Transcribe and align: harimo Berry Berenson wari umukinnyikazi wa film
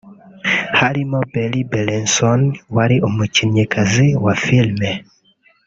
harimo 0.79 1.17
Berry 1.31 1.61
Berenson 1.71 2.41
wari 2.75 2.95
umukinnyikazi 3.07 4.07
wa 4.23 4.33
film 4.43 4.79